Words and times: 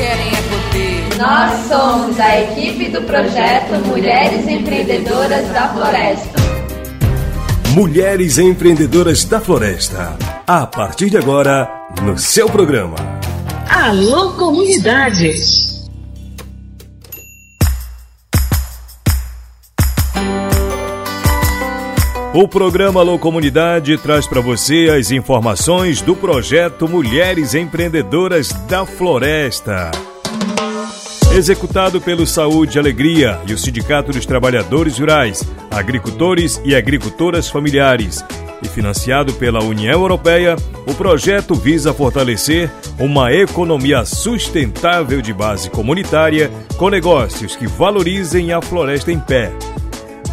querem 0.00 0.28
é 0.28 0.42
poder. 0.42 1.18
Nós 1.18 1.68
somos 1.68 2.18
a 2.18 2.40
equipe 2.40 2.88
do 2.88 3.02
projeto 3.02 3.74
Mulheres 3.86 4.48
Empreendedoras 4.48 5.46
da 5.48 5.68
Floresta. 5.68 6.40
Mulheres 7.74 8.38
Empreendedoras 8.38 9.24
da 9.24 9.40
Floresta. 9.40 10.16
A 10.46 10.66
partir 10.66 11.10
de 11.10 11.18
agora, 11.18 11.68
no 12.02 12.18
seu 12.18 12.48
programa. 12.48 12.96
Alô, 13.68 14.32
comunidade! 14.32 15.69
O 22.32 22.46
programa 22.46 23.00
Alô 23.00 23.18
Comunidade 23.18 23.98
traz 23.98 24.24
para 24.24 24.40
você 24.40 24.88
as 24.96 25.10
informações 25.10 26.00
do 26.00 26.14
projeto 26.14 26.88
Mulheres 26.88 27.56
Empreendedoras 27.56 28.52
da 28.68 28.86
Floresta. 28.86 29.90
Executado 31.34 32.00
pelo 32.00 32.24
Saúde 32.28 32.78
e 32.78 32.80
Alegria 32.80 33.40
e 33.48 33.52
o 33.52 33.58
Sindicato 33.58 34.12
dos 34.12 34.24
Trabalhadores 34.24 35.00
Rurais, 35.00 35.42
Agricultores 35.72 36.60
e 36.64 36.72
Agricultoras 36.72 37.48
Familiares, 37.48 38.24
e 38.62 38.68
financiado 38.68 39.32
pela 39.32 39.64
União 39.64 40.00
Europeia, 40.00 40.54
o 40.86 40.94
projeto 40.94 41.56
visa 41.56 41.92
fortalecer 41.92 42.70
uma 42.96 43.32
economia 43.32 44.04
sustentável 44.04 45.20
de 45.20 45.32
base 45.32 45.68
comunitária 45.68 46.48
com 46.76 46.90
negócios 46.90 47.56
que 47.56 47.66
valorizem 47.66 48.52
a 48.52 48.62
floresta 48.62 49.10
em 49.10 49.18
pé 49.18 49.50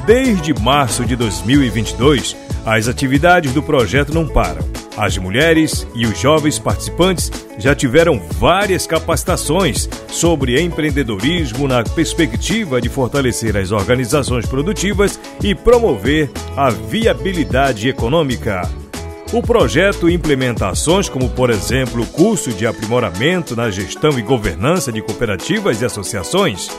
Desde 0.07 0.53
março 0.53 1.03
de 1.03 1.17
2022, 1.17 2.33
as 2.65 2.87
atividades 2.87 3.51
do 3.51 3.61
projeto 3.61 4.13
não 4.13 4.25
param. 4.25 4.65
As 4.95 5.17
mulheres 5.17 5.85
e 5.93 6.05
os 6.05 6.17
jovens 6.17 6.57
participantes 6.57 7.29
já 7.57 7.75
tiveram 7.75 8.17
várias 8.39 8.87
capacitações 8.87 9.89
sobre 10.07 10.61
empreendedorismo 10.61 11.67
na 11.67 11.83
perspectiva 11.83 12.79
de 12.79 12.87
fortalecer 12.87 13.57
as 13.57 13.73
organizações 13.73 14.45
produtivas 14.45 15.19
e 15.43 15.53
promover 15.53 16.31
a 16.55 16.69
viabilidade 16.69 17.89
econômica. 17.89 18.61
O 19.33 19.41
projeto 19.41 20.09
implementa 20.09 20.69
ações 20.69 21.09
como, 21.09 21.29
por 21.31 21.49
exemplo, 21.49 22.01
o 22.01 22.07
curso 22.07 22.53
de 22.53 22.65
aprimoramento 22.65 23.57
na 23.57 23.69
gestão 23.69 24.17
e 24.17 24.21
governança 24.21 24.89
de 24.89 25.01
cooperativas 25.01 25.81
e 25.81 25.85
associações 25.85 26.69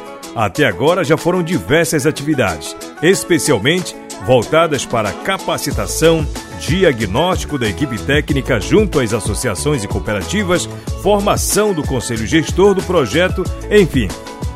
até 0.45 0.65
agora 0.65 1.03
já 1.03 1.17
foram 1.17 1.43
diversas 1.43 2.07
atividades, 2.07 2.77
especialmente 3.03 3.97
voltadas 4.25 4.87
para 4.87 5.11
capacitação, 5.11 6.25
diagnóstico 6.61 7.59
da 7.59 7.69
equipe 7.69 7.99
técnica 7.99 8.61
junto 8.61 9.01
às 9.01 9.13
associações 9.13 9.83
e 9.83 9.89
cooperativas, 9.89 10.69
formação 11.03 11.75
do 11.75 11.83
conselho 11.83 12.25
gestor 12.25 12.73
do 12.73 12.83
projeto, 12.85 13.43
enfim. 13.69 14.07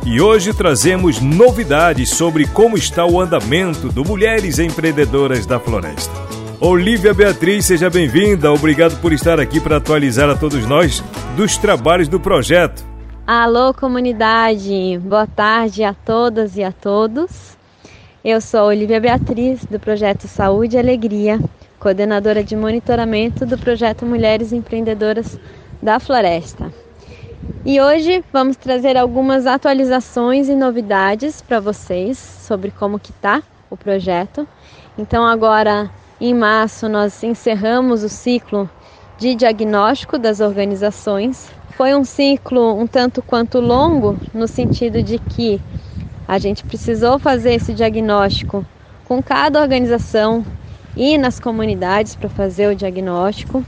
E 0.06 0.20
hoje 0.20 0.54
trazemos 0.54 1.20
novidades 1.20 2.10
sobre 2.10 2.46
como 2.46 2.76
está 2.76 3.04
o 3.04 3.20
andamento 3.20 3.88
do 3.88 4.04
Mulheres 4.04 4.60
Empreendedoras 4.60 5.46
da 5.46 5.58
Floresta. 5.58 6.12
Olivia 6.60 7.12
Beatriz, 7.12 7.66
seja 7.66 7.90
bem-vinda. 7.90 8.52
Obrigado 8.52 9.00
por 9.00 9.12
estar 9.12 9.40
aqui 9.40 9.58
para 9.58 9.78
atualizar 9.78 10.30
a 10.30 10.36
todos 10.36 10.64
nós 10.64 11.02
dos 11.36 11.56
trabalhos 11.56 12.06
do 12.06 12.20
projeto. 12.20 12.91
Alô, 13.34 13.72
comunidade! 13.72 14.98
Boa 15.02 15.26
tarde 15.26 15.82
a 15.82 15.94
todas 15.94 16.58
e 16.58 16.62
a 16.62 16.70
todos. 16.70 17.56
Eu 18.22 18.42
sou 18.42 18.66
Olivia 18.66 19.00
Beatriz, 19.00 19.64
do 19.64 19.80
projeto 19.80 20.28
Saúde 20.28 20.76
e 20.76 20.78
Alegria, 20.78 21.40
coordenadora 21.80 22.44
de 22.44 22.54
monitoramento 22.54 23.46
do 23.46 23.56
projeto 23.56 24.04
Mulheres 24.04 24.52
Empreendedoras 24.52 25.40
da 25.80 25.98
Floresta. 25.98 26.70
E 27.64 27.80
hoje 27.80 28.22
vamos 28.30 28.58
trazer 28.58 28.98
algumas 28.98 29.46
atualizações 29.46 30.50
e 30.50 30.54
novidades 30.54 31.40
para 31.40 31.58
vocês 31.58 32.18
sobre 32.18 32.70
como 32.70 32.98
que 32.98 33.12
está 33.12 33.42
o 33.70 33.78
projeto. 33.78 34.46
Então 34.98 35.26
agora 35.26 35.90
em 36.20 36.34
março 36.34 36.86
nós 36.86 37.22
encerramos 37.22 38.04
o 38.04 38.10
ciclo 38.10 38.68
de 39.16 39.34
diagnóstico 39.34 40.18
das 40.18 40.40
organizações 40.40 41.50
foi 41.76 41.94
um 41.94 42.04
ciclo 42.04 42.78
um 42.78 42.86
tanto 42.86 43.22
quanto 43.22 43.60
longo, 43.60 44.16
no 44.32 44.46
sentido 44.46 45.02
de 45.02 45.18
que 45.18 45.60
a 46.26 46.38
gente 46.38 46.64
precisou 46.64 47.18
fazer 47.18 47.54
esse 47.54 47.74
diagnóstico 47.74 48.64
com 49.04 49.22
cada 49.22 49.60
organização 49.60 50.44
e 50.96 51.18
nas 51.18 51.40
comunidades 51.40 52.14
para 52.14 52.28
fazer 52.28 52.68
o 52.68 52.74
diagnóstico. 52.74 53.64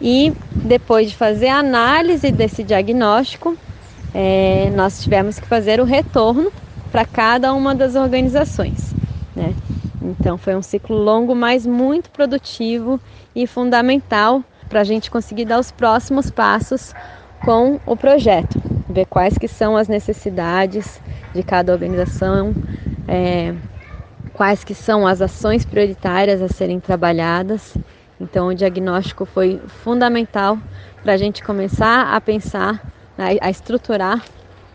E 0.00 0.32
depois 0.50 1.10
de 1.10 1.16
fazer 1.16 1.48
a 1.48 1.58
análise 1.58 2.30
desse 2.30 2.62
diagnóstico, 2.62 3.56
é, 4.14 4.70
nós 4.74 5.02
tivemos 5.02 5.38
que 5.38 5.46
fazer 5.46 5.80
o 5.80 5.84
retorno 5.84 6.52
para 6.90 7.04
cada 7.04 7.52
uma 7.52 7.74
das 7.74 7.94
organizações. 7.94 8.94
Né? 9.34 9.54
Então 10.02 10.38
foi 10.38 10.54
um 10.54 10.62
ciclo 10.62 10.96
longo, 10.96 11.34
mas 11.34 11.66
muito 11.66 12.10
produtivo 12.10 13.00
e 13.34 13.46
fundamental 13.46 14.42
para 14.68 14.80
a 14.80 14.84
gente 14.84 15.10
conseguir 15.10 15.44
dar 15.44 15.58
os 15.58 15.70
próximos 15.70 16.30
passos 16.30 16.94
com 17.44 17.80
o 17.86 17.96
projeto, 17.96 18.60
ver 18.88 19.06
quais 19.06 19.36
que 19.38 19.48
são 19.48 19.76
as 19.76 19.88
necessidades 19.88 21.00
de 21.34 21.42
cada 21.42 21.72
organização, 21.72 22.54
é, 23.06 23.54
quais 24.32 24.64
que 24.64 24.74
são 24.74 25.06
as 25.06 25.22
ações 25.22 25.64
prioritárias 25.64 26.42
a 26.42 26.48
serem 26.48 26.80
trabalhadas. 26.80 27.76
Então, 28.20 28.48
o 28.48 28.54
diagnóstico 28.54 29.24
foi 29.24 29.60
fundamental 29.66 30.58
para 31.02 31.12
a 31.12 31.16
gente 31.16 31.42
começar 31.42 32.14
a 32.14 32.20
pensar, 32.20 32.82
né, 33.16 33.36
a 33.40 33.50
estruturar 33.50 34.24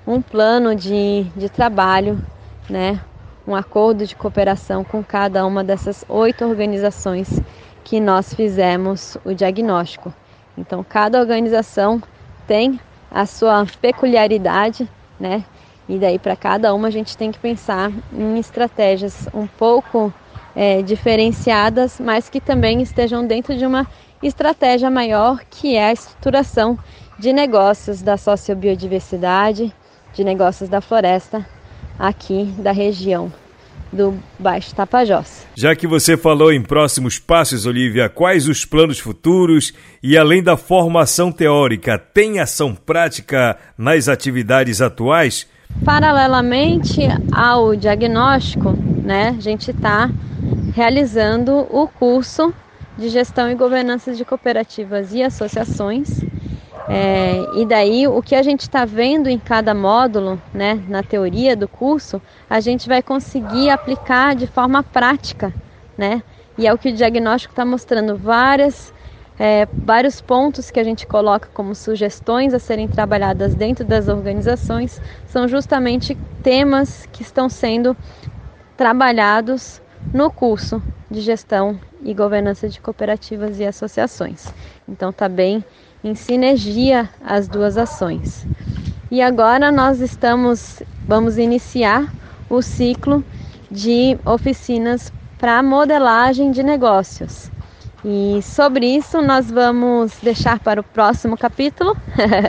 um 0.05 0.22
plano 0.22 0.75
de, 0.75 1.23
de 1.35 1.49
trabalho, 1.49 2.19
né, 2.69 2.99
um 3.47 3.55
acordo 3.55 4.05
de 4.05 4.16
cooperação 4.16 4.83
com 4.83 5.03
cada 5.03 5.45
uma 5.45 5.63
dessas 5.63 6.05
oito 6.07 6.45
organizações 6.45 7.41
que 7.83 7.99
nós 7.99 8.33
fizemos 8.33 9.17
o 9.25 9.33
diagnóstico. 9.33 10.13
Então, 10.57 10.83
cada 10.88 11.19
organização 11.19 12.01
tem 12.51 12.81
a 13.09 13.25
sua 13.25 13.66
peculiaridade, 13.81 14.85
né? 15.17 15.45
E 15.88 15.97
daí 15.97 16.19
para 16.19 16.35
cada 16.35 16.73
uma 16.73 16.89
a 16.89 16.91
gente 16.91 17.16
tem 17.16 17.31
que 17.31 17.39
pensar 17.39 17.89
em 18.12 18.38
estratégias 18.38 19.29
um 19.34 19.47
pouco 19.47 20.13
é, 20.53 20.81
diferenciadas, 20.81 21.97
mas 21.97 22.28
que 22.28 22.41
também 22.41 22.81
estejam 22.81 23.25
dentro 23.25 23.57
de 23.57 23.66
uma 23.66 23.88
estratégia 24.22 24.91
maior, 24.91 25.40
que 25.50 25.78
é 25.78 25.85
a 25.85 25.94
estruturação 25.94 26.78
de 27.17 27.31
negócios 27.31 28.01
da 28.01 28.17
sociobiodiversidade, 28.17 29.73
de 30.13 30.22
negócios 30.22 30.67
da 30.67 30.81
floresta 30.81 31.47
aqui 31.97 32.53
da 32.57 32.73
região 32.73 33.31
do 33.91 34.18
Baixo 34.40 34.74
Tapajós. 34.74 35.46
Já 35.56 35.75
que 35.75 35.85
você 35.85 36.16
falou 36.16 36.52
em 36.52 36.62
próximos 36.62 37.19
passos, 37.19 37.66
Olivia, 37.66 38.09
quais 38.09 38.47
os 38.47 38.66
planos 38.66 39.00
futuros 39.00 39.74
e 40.02 40.18
além 40.18 40.41
da 40.41 40.56
formação 40.56 41.31
teórica, 41.31 41.97
tem 41.97 42.40
ação 42.40 42.74
prática 42.74 43.57
nas 43.78 44.07
atividades 44.07 44.81
atuais? 44.81 45.47
Paralelamente 45.84 47.02
ao 47.31 47.75
diagnóstico, 47.75 48.72
né, 49.03 49.35
a 49.38 49.41
gente 49.41 49.72
está 49.72 50.09
realizando 50.73 51.68
o 51.69 51.88
curso 51.88 52.53
de 52.97 53.09
gestão 53.09 53.50
e 53.50 53.56
governança 53.56 54.13
de 54.13 54.23
cooperativas 54.23 55.13
e 55.13 55.23
associações 55.23 56.22
é, 56.88 57.46
e 57.53 57.66
daí 57.66 58.08
o 58.08 58.22
que 58.22 58.36
a 58.36 58.42
gente 58.42 58.62
está 58.62 58.86
vendo 58.86 59.30
em 59.30 59.38
cada 59.38 59.74
módulo, 59.74 60.42
né, 60.53 60.81
na 60.88 61.03
teoria 61.03 61.56
do 61.56 61.68
curso, 61.68 62.22
a 62.50 62.59
gente 62.59 62.88
vai 62.88 63.02
conseguir 63.02 63.69
aplicar 63.69 64.36
de 64.36 64.47
forma 64.47 64.84
prática, 64.84 65.53
né? 65.97 66.24
E 66.58 66.68
é 66.68 66.74
o 66.74 66.78
que 66.78 66.90
o 66.90 66.94
diagnóstico 66.94 67.53
está 67.53 67.64
mostrando 67.64 68.18
várias, 68.18 68.94
é, 69.40 69.68
vários 69.72 70.22
pontos 70.22 70.70
que 70.70 70.80
a 70.80 70.84
gente 70.84 71.08
coloca 71.08 71.50
como 71.53 71.74
sugestões 71.74 72.53
a 72.53 72.59
serem 72.59 72.88
trabalhadas 72.88 73.55
dentro 73.55 73.85
das 73.85 74.08
organizações, 74.08 75.02
são 75.26 75.47
justamente 75.47 76.17
temas 76.44 77.08
que 77.11 77.22
estão 77.22 77.47
sendo 77.47 77.96
trabalhados 78.76 79.82
no 80.14 80.32
curso 80.32 80.82
de 81.09 81.22
gestão 81.22 81.79
e 82.03 82.14
governança 82.14 82.68
de 82.68 82.82
cooperativas 82.82 83.59
e 83.59 83.66
associações. 83.66 84.48
Então 84.88 85.12
tá 85.12 85.30
bem 85.30 85.64
em 86.03 86.16
sinergia 86.16 87.09
as 87.24 87.48
duas 87.48 87.78
ações. 87.78 88.46
E 89.09 89.22
agora 89.22 89.72
nós 89.72 90.00
estamos, 90.00 90.82
vamos 91.06 91.38
iniciar 91.38 92.12
o 92.50 92.62
ciclo 92.62 93.24
de 93.70 94.18
oficinas 94.26 95.12
para 95.38 95.62
modelagem 95.62 96.52
de 96.52 96.64
negócios. 96.64 97.52
E 98.03 98.42
sobre 98.42 98.88
isso 98.88 99.22
nós 99.22 99.52
vamos 99.52 100.18
deixar 100.24 100.59
para 100.59 100.82
o 100.82 100.84
próximo 100.84 101.38
capítulo, 101.38 101.96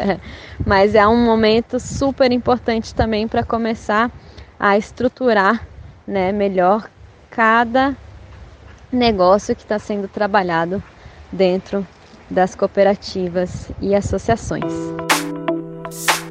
mas 0.65 0.95
é 0.95 1.07
um 1.07 1.23
momento 1.23 1.79
super 1.79 2.33
importante 2.33 2.95
também 2.95 3.29
para 3.29 3.45
começar 3.45 4.11
a 4.59 4.79
estruturar 4.79 5.67
né, 6.07 6.33
melhor 6.33 6.89
cada 7.31 7.95
negócio 8.93 9.57
que 9.57 9.63
está 9.63 9.79
sendo 9.79 10.07
trabalhado 10.07 10.83
dentro 11.31 11.87
das 12.31 12.55
cooperativas 12.55 13.71
e 13.81 13.95
associações. 13.95 14.73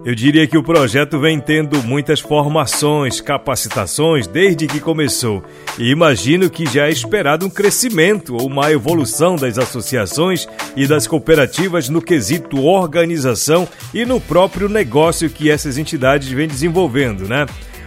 Eu 0.04 0.16
diria 0.16 0.48
que 0.48 0.58
o 0.58 0.64
projeto 0.64 1.20
vem 1.20 1.40
tendo 1.40 1.84
muitas 1.84 2.20
formações, 2.20 3.22
capacitações 3.22 4.26
desde 4.26 4.66
que 4.66 4.80
começou. 4.80 5.44
E 5.78 5.92
imagino 5.92 6.50
que 6.50 6.66
já 6.66 6.88
é 6.88 6.90
esperado 6.90 7.46
um 7.46 7.50
crescimento 7.52 8.36
ou 8.36 8.48
uma 8.48 8.72
evolução 8.72 9.36
das 9.36 9.60
associações 9.60 10.48
e 10.76 10.88
das 10.88 11.06
cooperativas 11.06 11.88
no 11.88 12.02
quesito 12.02 12.64
organização 12.64 13.68
e 13.94 14.04
no 14.04 14.20
próprio 14.20 14.68
negócio 14.68 15.30
que 15.30 15.52
essas 15.52 15.78
entidades 15.78 16.30
vêm 16.30 16.48
desenvolvendo, 16.48 17.28
né? 17.28 17.46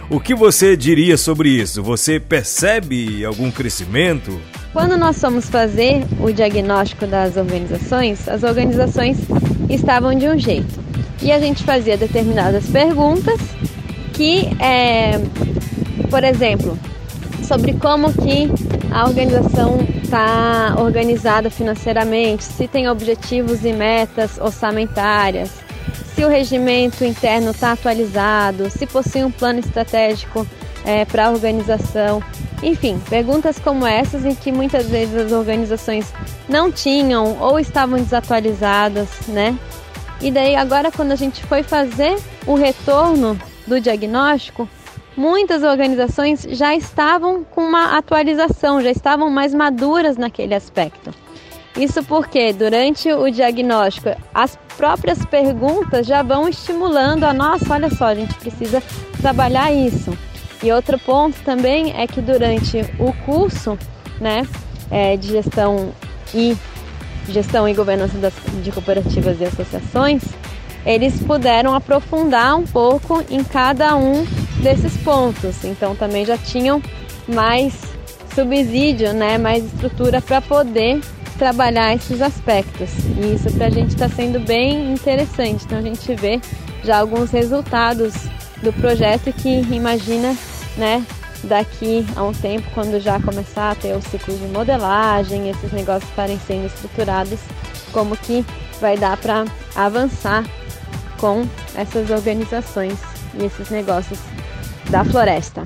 O 0.09 0.17
que 0.17 0.33
você 0.33 0.77
diria 0.77 1.17
sobre 1.17 1.49
isso? 1.49 1.83
Você 1.83 2.17
percebe 2.17 3.25
algum 3.25 3.51
crescimento? 3.51 4.39
Quando 4.75 4.97
nós 4.97 5.21
fomos 5.21 5.49
fazer 5.49 6.03
o 6.19 6.33
diagnóstico 6.33 7.07
das 7.07 7.37
organizações, 7.37 8.27
as 8.27 8.43
organizações 8.43 9.17
estavam 9.69 10.13
de 10.13 10.27
um 10.27 10.37
jeito. 10.37 10.83
E 11.21 11.31
a 11.31 11.39
gente 11.39 11.63
fazia 11.63 11.95
determinadas 11.95 12.67
perguntas 12.67 13.39
que, 14.11 14.49
é, 14.61 15.13
por 16.09 16.25
exemplo, 16.25 16.77
sobre 17.47 17.71
como 17.75 18.11
que 18.11 18.49
a 18.91 19.05
organização 19.05 19.77
está 20.03 20.75
organizada 20.77 21.49
financeiramente, 21.49 22.43
se 22.43 22.67
tem 22.67 22.89
objetivos 22.89 23.63
e 23.63 23.71
metas 23.71 24.37
orçamentárias, 24.39 25.51
se 26.13 26.25
o 26.25 26.27
regimento 26.27 27.05
interno 27.05 27.51
está 27.51 27.71
atualizado, 27.71 28.69
se 28.69 28.85
possui 28.85 29.23
um 29.23 29.31
plano 29.31 29.59
estratégico 29.59 30.45
é, 30.83 31.05
para 31.05 31.27
a 31.27 31.31
organização. 31.31 32.21
Enfim, 32.65 32.99
perguntas 33.07 33.59
como 33.59 33.85
essas 33.85 34.25
em 34.25 34.33
que 34.33 34.51
muitas 34.51 34.89
vezes 34.89 35.15
as 35.15 35.31
organizações 35.31 36.11
não 36.49 36.71
tinham 36.71 37.37
ou 37.39 37.59
estavam 37.59 37.99
desatualizadas, 37.99 39.07
né? 39.27 39.55
E 40.19 40.31
daí 40.31 40.55
agora 40.55 40.91
quando 40.91 41.11
a 41.11 41.15
gente 41.15 41.43
foi 41.43 41.61
fazer 41.61 42.17
o 42.47 42.55
retorno 42.55 43.39
do 43.67 43.79
diagnóstico, 43.79 44.67
muitas 45.15 45.61
organizações 45.61 46.41
já 46.49 46.73
estavam 46.73 47.43
com 47.43 47.61
uma 47.61 47.95
atualização, 47.99 48.81
já 48.81 48.89
estavam 48.89 49.29
mais 49.29 49.53
maduras 49.53 50.17
naquele 50.17 50.55
aspecto. 50.55 51.13
Isso 51.77 52.03
porque 52.03 52.51
durante 52.51 53.13
o 53.13 53.29
diagnóstico 53.29 54.09
as 54.33 54.57
próprias 54.75 55.23
perguntas 55.23 56.07
já 56.07 56.23
vão 56.23 56.49
estimulando 56.49 57.25
a 57.25 57.33
nossa, 57.33 57.71
olha 57.71 57.91
só, 57.91 58.05
a 58.05 58.15
gente 58.15 58.33
precisa 58.33 58.81
trabalhar 59.21 59.71
isso. 59.71 60.17
E 60.63 60.71
outro 60.71 60.97
ponto 60.99 61.37
também 61.43 61.93
é 61.95 62.07
que 62.07 62.21
durante 62.21 62.79
o 62.99 63.13
curso, 63.25 63.77
né, 64.19 64.47
é, 64.89 65.17
de 65.17 65.27
gestão 65.29 65.91
e 66.33 66.55
gestão 67.29 67.67
e 67.67 67.73
governança 67.73 68.17
das, 68.17 68.33
de 68.63 68.71
cooperativas 68.71 69.39
e 69.41 69.45
associações, 69.45 70.23
eles 70.85 71.19
puderam 71.21 71.73
aprofundar 71.73 72.55
um 72.55 72.65
pouco 72.65 73.23
em 73.29 73.43
cada 73.43 73.95
um 73.95 74.25
desses 74.61 74.95
pontos. 74.97 75.63
Então 75.63 75.95
também 75.95 76.25
já 76.25 76.37
tinham 76.37 76.81
mais 77.27 77.73
subsídio, 78.33 79.13
né, 79.13 79.37
mais 79.37 79.65
estrutura 79.65 80.21
para 80.21 80.41
poder 80.41 81.01
trabalhar 81.37 81.95
esses 81.95 82.21
aspectos. 82.21 82.89
E 83.17 83.35
isso 83.35 83.51
para 83.53 83.67
a 83.67 83.69
gente 83.69 83.89
está 83.89 84.07
sendo 84.07 84.39
bem 84.39 84.93
interessante. 84.93 85.65
Então 85.65 85.79
a 85.79 85.81
gente 85.81 86.13
vê 86.15 86.39
já 86.83 86.99
alguns 86.99 87.31
resultados 87.31 88.13
do 88.65 88.73
projeto 88.73 89.31
que 89.31 89.61
imagina, 89.71 90.35
né, 90.75 91.05
daqui 91.43 92.03
a 92.15 92.23
um 92.23 92.33
tempo, 92.33 92.67
quando 92.73 92.99
já 92.99 93.19
começar 93.19 93.71
a 93.71 93.75
ter 93.75 93.95
o 93.95 94.01
ciclo 94.01 94.35
de 94.35 94.47
modelagem, 94.47 95.51
esses 95.51 95.71
negócios 95.71 96.09
estarem 96.09 96.39
sendo 96.47 96.65
estruturados, 96.65 97.39
como 97.91 98.17
que 98.17 98.43
vai 98.81 98.97
dar 98.97 99.17
para 99.17 99.45
avançar 99.75 100.43
com 101.19 101.47
essas 101.75 102.09
organizações 102.09 102.97
e 103.39 103.45
esses 103.45 103.69
negócios 103.69 104.19
da 104.89 105.05
floresta. 105.05 105.63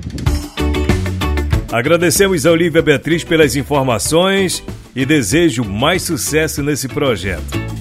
Agradecemos 1.72 2.44
a 2.44 2.50
Olivia 2.50 2.82
Beatriz 2.82 3.24
pelas 3.24 3.56
informações 3.56 4.62
e 4.94 5.06
desejo 5.06 5.64
mais 5.64 6.02
sucesso 6.02 6.62
nesse 6.62 6.86
projeto. 6.86 7.79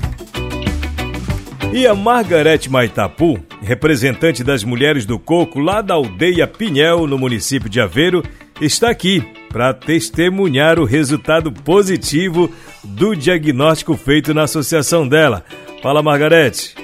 E 1.72 1.86
a 1.86 1.94
Margarete 1.94 2.70
Maitapu, 2.70 3.40
representante 3.62 4.44
das 4.44 4.64
mulheres 4.64 5.06
do 5.06 5.20
coco 5.20 5.60
lá 5.60 5.82
da 5.82 5.94
aldeia 5.94 6.48
Pinhel, 6.48 7.06
no 7.06 7.18
município 7.18 7.70
de 7.70 7.80
Aveiro, 7.80 8.24
está 8.60 8.90
aqui 8.90 9.24
para 9.50 9.74
testemunhar 9.74 10.80
o 10.80 10.86
resultado 10.86 11.52
positivo 11.52 12.50
do 12.84 13.16
diagnóstico 13.16 13.96
feito 13.96 14.34
na 14.34 14.44
associação 14.44 15.08
dela. 15.08 15.46
Fala, 15.82 16.02
Margarete. 16.02 16.76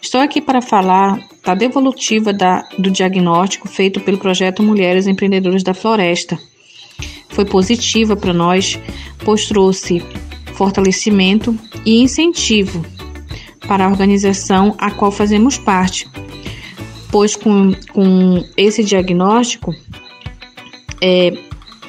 Estou 0.00 0.20
aqui 0.20 0.40
para 0.40 0.62
falar 0.62 1.20
da 1.44 1.54
devolutiva 1.54 2.32
da, 2.32 2.66
do 2.78 2.90
diagnóstico 2.90 3.68
feito 3.68 4.00
pelo 4.00 4.18
projeto 4.18 4.62
Mulheres 4.62 5.06
Empreendedoras 5.06 5.62
da 5.62 5.74
Floresta 5.74 6.38
foi 7.34 7.44
positiva 7.44 8.16
para 8.16 8.32
nós, 8.32 8.78
pois 9.24 9.46
trouxe 9.46 10.02
fortalecimento 10.54 11.58
e 11.84 12.00
incentivo 12.00 12.84
para 13.66 13.84
a 13.84 13.88
organização 13.88 14.74
a 14.78 14.90
qual 14.90 15.10
fazemos 15.10 15.58
parte, 15.58 16.08
pois 17.10 17.36
com, 17.36 17.72
com 17.92 18.44
esse 18.56 18.84
diagnóstico 18.84 19.74
é, 21.02 21.32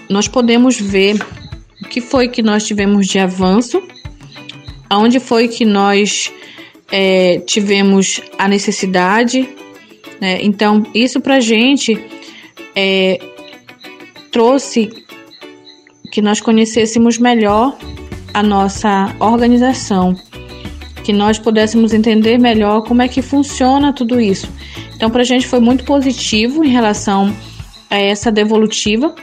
nós 0.09 0.27
podemos 0.27 0.79
ver 0.79 1.15
o 1.83 1.87
que 1.87 2.01
foi 2.01 2.27
que 2.27 2.41
nós 2.41 2.65
tivemos 2.65 3.07
de 3.07 3.19
avanço, 3.19 3.81
aonde 4.89 5.19
foi 5.19 5.47
que 5.47 5.65
nós 5.65 6.31
é, 6.91 7.39
tivemos 7.39 8.21
a 8.37 8.47
necessidade. 8.47 9.47
Né? 10.21 10.39
Então, 10.41 10.85
isso 10.93 11.19
para 11.19 11.35
a 11.35 11.39
gente 11.39 11.99
é, 12.75 13.19
trouxe 14.31 14.89
que 16.11 16.21
nós 16.21 16.39
conhecêssemos 16.39 17.17
melhor 17.17 17.77
a 18.33 18.43
nossa 18.43 19.15
organização, 19.19 20.15
que 21.05 21.13
nós 21.13 21.37
pudéssemos 21.37 21.93
entender 21.93 22.39
melhor 22.39 22.81
como 22.81 23.03
é 23.03 23.07
que 23.07 23.21
funciona 23.21 23.93
tudo 23.93 24.19
isso. 24.19 24.51
Então, 24.95 25.07
para 25.07 25.21
a 25.21 25.25
gente 25.25 25.45
foi 25.45 25.59
muito 25.59 25.83
positivo 25.83 26.63
em 26.63 26.69
relação 26.69 27.31
a 27.91 27.95
essa 27.95 28.31
devolutiva 28.31 29.13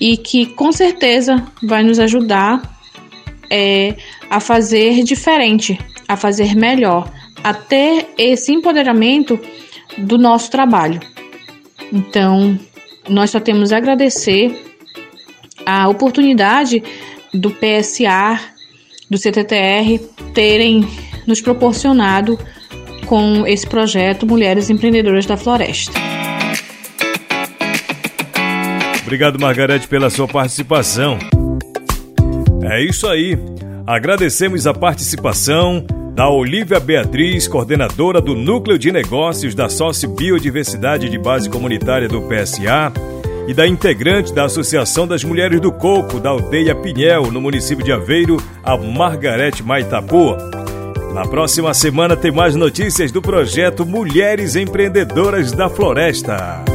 e 0.00 0.16
que 0.16 0.46
com 0.46 0.72
certeza 0.72 1.46
vai 1.62 1.82
nos 1.82 1.98
ajudar 1.98 2.78
é, 3.50 3.96
a 4.30 4.40
fazer 4.40 5.02
diferente, 5.02 5.78
a 6.08 6.16
fazer 6.16 6.56
melhor, 6.56 7.12
a 7.44 7.52
ter 7.52 8.08
esse 8.16 8.50
empoderamento 8.50 9.38
do 9.98 10.16
nosso 10.16 10.50
trabalho. 10.50 11.00
Então, 11.92 12.58
nós 13.06 13.28
só 13.28 13.38
temos 13.38 13.74
a 13.74 13.76
agradecer 13.76 14.58
a 15.66 15.86
oportunidade 15.86 16.82
do 17.34 17.50
PSA, 17.50 18.40
do 19.10 19.18
CTTR 19.18 20.13
terem 20.34 20.86
nos 21.26 21.40
proporcionado 21.40 22.38
com 23.06 23.46
esse 23.46 23.66
projeto 23.66 24.26
Mulheres 24.26 24.68
Empreendedoras 24.68 25.24
da 25.26 25.36
Floresta. 25.36 25.92
Obrigado, 29.02 29.38
Margarete, 29.38 29.86
pela 29.86 30.10
sua 30.10 30.26
participação. 30.26 31.18
É 32.64 32.82
isso 32.82 33.06
aí. 33.06 33.38
Agradecemos 33.86 34.66
a 34.66 34.72
participação 34.72 35.84
da 36.14 36.28
Olivia 36.28 36.80
Beatriz, 36.80 37.46
coordenadora 37.46 38.20
do 38.20 38.34
Núcleo 38.34 38.78
de 38.78 38.90
Negócios 38.90 39.54
da 39.54 39.68
Sócio 39.68 40.08
Biodiversidade 40.08 41.10
de 41.10 41.18
Base 41.18 41.50
Comunitária 41.50 42.08
do 42.08 42.22
PSA 42.22 42.92
e 43.46 43.54
da 43.54 43.66
integrante 43.66 44.32
da 44.32 44.44
Associação 44.44 45.06
das 45.06 45.22
Mulheres 45.22 45.60
do 45.60 45.70
Coco 45.70 46.18
da 46.18 46.30
aldeia 46.30 46.74
Pinhel, 46.74 47.30
no 47.30 47.40
município 47.40 47.84
de 47.84 47.92
Aveiro, 47.92 48.36
a 48.62 48.76
Margarete 48.76 49.62
Maitapu. 49.62 50.36
Na 51.12 51.26
próxima 51.26 51.72
semana 51.72 52.16
tem 52.16 52.32
mais 52.32 52.56
notícias 52.56 53.12
do 53.12 53.22
projeto 53.22 53.86
Mulheres 53.86 54.56
Empreendedoras 54.56 55.52
da 55.52 55.68
Floresta. 55.68 56.73